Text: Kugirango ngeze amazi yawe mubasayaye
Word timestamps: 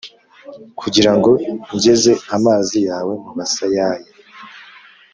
Kugirango 0.79 1.29
ngeze 1.73 2.11
amazi 2.35 2.77
yawe 2.89 3.13
mubasayaye 3.23 4.09